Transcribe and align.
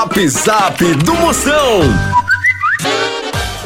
Zap 0.00 0.28
Zap 0.28 0.94
do 1.04 1.14
Moção. 1.16 1.80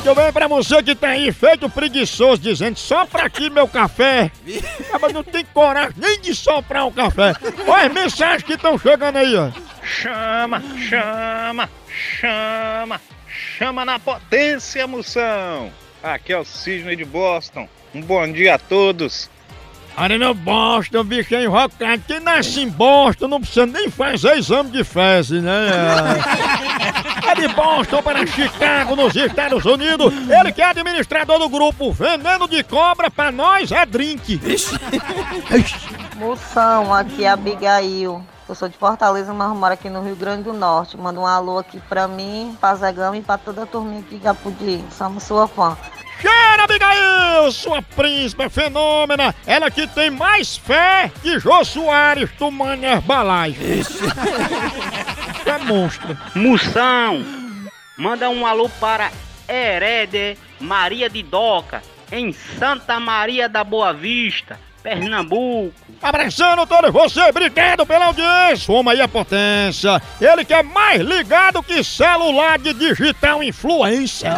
Eu 0.05 0.17
venho 0.17 0.33
pra 0.33 0.49
você 0.49 0.83
que 0.83 0.93
tá 0.93 1.11
aí 1.11 1.31
feito 1.31 1.71
preguiçoso, 1.71 2.43
dizendo 2.43 2.77
só 2.77 3.07
pra 3.07 3.27
aqui 3.27 3.49
meu 3.49 3.69
café. 3.69 4.33
Mas 5.01 5.13
não 5.13 5.23
tem 5.23 5.45
coragem 5.45 5.95
nem 5.97 6.21
de 6.21 6.35
soprar 6.35 6.89
o 6.89 6.93
café. 6.93 7.35
Olha 7.69 7.87
as 7.87 7.93
mensagens 7.93 8.43
que 8.43 8.55
estão 8.55 8.77
chegando 8.77 9.15
aí, 9.15 9.37
ó. 9.37 9.53
Chama, 9.85 10.61
chama, 10.89 11.71
chama, 12.19 13.01
chama 13.57 13.85
na 13.85 14.01
potência, 14.01 14.89
moção. 14.89 15.71
Aqui 16.03 16.33
é 16.33 16.39
o 16.39 16.45
Sidney 16.45 16.97
de 16.97 17.05
Boston. 17.05 17.69
Um 17.95 18.03
bom 18.03 18.27
dia 18.33 18.57
a 18.57 18.59
todos. 18.59 19.31
Olha 19.97 20.19
no 20.19 20.35
Boston, 20.35 21.05
bicho 21.05 21.35
é 21.35 21.45
invocado. 21.45 22.03
Quem 22.07 22.19
nasce 22.21 22.61
em 22.61 22.69
Boston 22.69 23.29
não 23.29 23.41
precisa 23.41 23.65
nem 23.65 23.89
fazer 23.89 24.37
exame 24.37 24.71
de 24.71 24.83
fezes, 24.83 25.43
né? 25.43 25.69
É 27.27 27.35
de 27.37 27.49
Boston 27.49 28.03
para 28.03 28.27
Chicago, 28.27 28.97
nos 28.97 29.15
Estados 29.15 29.65
Unidos. 29.65 30.13
Ele 30.29 30.53
que 30.53 30.61
é 30.61 30.67
administrador 30.67 31.39
do 31.39 31.49
grupo 31.49 31.93
Veneno 31.93 32.49
de 32.49 32.63
Cobra, 32.65 33.09
pra 33.11 33.31
nós 33.31 33.71
é 33.71 33.87
drink. 33.87 34.41
Moção, 36.17 36.93
aqui 36.93 37.25
é 37.25 37.29
a 37.29 37.35
Abigail. 37.35 38.25
Eu 38.47 38.55
sou 38.55 38.69
de 38.69 38.77
Fortaleza, 38.77 39.33
mas 39.33 39.57
moro 39.57 39.73
aqui 39.73 39.89
no 39.89 40.03
Rio 40.03 40.17
Grande 40.17 40.43
do 40.43 40.53
Norte. 40.53 40.99
Manda 40.99 41.19
um 41.19 41.27
alô 41.27 41.59
aqui 41.59 41.81
pra 41.89 42.07
mim, 42.07 42.55
pra 42.61 42.75
Zegama 42.75 43.17
e 43.17 43.23
pra 43.23 43.39
toda 43.39 43.63
a 43.63 43.67
turminha 43.67 44.01
aqui 44.01 44.19
de 44.19 44.29
Apudi. 44.29 44.85
Somos 44.91 45.23
sua 45.23 45.49
fã. 45.49 45.77
Abigail, 46.75 47.53
sua 47.53 47.81
príncipe 47.83 48.49
fenômena. 48.49 49.35
Ela 49.47 49.71
que 49.71 49.87
tem 49.87 50.11
mais 50.11 50.57
fé 50.57 51.11
que 51.23 51.39
Jô 51.39 51.65
Soares 51.65 52.31
tomando 52.39 52.85
Herbalife. 52.85 54.05
é 55.47 55.59
monstro. 55.59 56.19
Moção, 56.35 57.25
manda 57.97 58.29
um 58.29 58.47
alô 58.47 58.69
para 58.81 59.11
Herede 59.49 60.37
Maria 60.59 61.09
de 61.09 61.23
Doca, 61.23 61.83
em 62.11 62.33
Santa 62.33 62.99
Maria 62.99 63.49
da 63.49 63.63
Boa 63.63 63.93
Vista, 63.93 64.59
Pernambuco. 64.85 65.73
Abraçando 66.03 66.67
todos 66.67 66.93
vocês, 66.93 67.27
obrigado 67.31 67.87
pela 67.87 68.05
audiência. 68.05 68.67
Vamos 68.67 68.93
aí 68.93 69.01
a 69.01 69.09
potência. 69.09 70.01
Ele 70.21 70.45
que 70.45 70.53
é 70.53 70.63
mais 70.63 71.01
ligado 71.01 71.63
que 71.63 71.83
celular 71.83 72.59
de 72.59 72.75
digital 72.75 73.43
influência. 73.43 74.37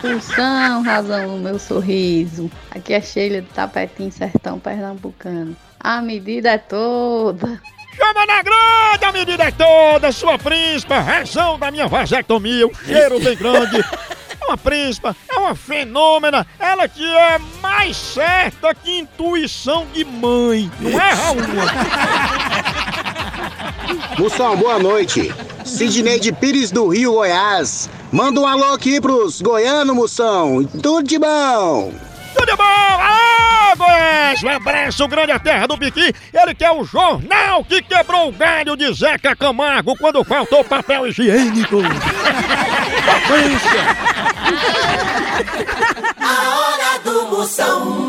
Função, 0.00 0.82
razão 0.82 1.36
no 1.36 1.38
meu 1.38 1.58
sorriso. 1.58 2.50
Aqui 2.70 2.94
é 2.94 3.02
Sheila 3.02 3.42
do 3.42 3.48
Tapetim 3.48 4.10
Sertão 4.10 4.58
Pernambucano. 4.58 5.54
A 5.78 6.00
medida 6.00 6.52
é 6.52 6.58
toda. 6.58 7.60
Chama 7.94 8.26
na 8.26 8.42
grande, 8.42 9.04
a 9.04 9.12
medida 9.12 9.44
é 9.44 9.50
toda, 9.50 10.10
sua 10.10 10.38
príncipa, 10.38 10.98
razão 10.98 11.58
da 11.58 11.70
minha 11.70 11.86
vasectomia, 11.86 12.66
o 12.66 12.74
cheiro 12.74 13.20
bem 13.20 13.36
grande. 13.36 13.84
É 14.44 14.46
uma 14.46 14.58
príncipa, 14.58 15.16
é 15.26 15.38
uma 15.38 15.54
fenômena, 15.54 16.46
ela 16.58 16.86
que 16.86 17.02
é 17.02 17.40
mais 17.62 17.96
certa 17.96 18.74
que 18.74 18.98
intuição 18.98 19.86
de 19.94 20.04
mãe. 20.04 20.70
Não 20.78 21.00
erra 21.00 21.32
uma. 21.32 21.64
Moção, 24.18 24.54
boa 24.54 24.78
noite. 24.78 25.32
Sidney 25.64 26.20
de 26.20 26.30
Pires 26.30 26.70
do 26.70 26.88
Rio, 26.88 27.14
Goiás. 27.14 27.88
Manda 28.12 28.38
um 28.38 28.46
alô 28.46 28.74
aqui 28.74 29.00
pros 29.00 29.40
goianos, 29.40 29.96
Moção. 29.96 30.62
Tudo 30.64 31.02
de 31.02 31.18
bom. 31.18 31.94
Tudo 32.36 32.54
bom? 32.54 32.62
Alô, 32.62 33.76
Goiás! 33.78 34.42
Um 34.44 34.50
abraço 34.50 35.08
grande 35.08 35.32
à 35.32 35.38
terra 35.38 35.66
do 35.66 35.78
Piqui. 35.78 36.12
Ele 36.34 36.54
que 36.54 36.64
é 36.64 36.70
o 36.70 36.84
jornal 36.84 37.64
que 37.64 37.80
quebrou 37.80 38.28
o 38.28 38.32
galho 38.32 38.76
de 38.76 38.92
Zeca 38.92 39.34
Camargo 39.34 39.96
quando 39.96 40.22
faltou 40.22 40.62
papel 40.62 41.06
higiênico. 41.06 41.78
Potência! 43.26 43.80
A 46.20 46.58
hora 46.58 46.98
do 47.04 47.26
Moção. 47.28 48.03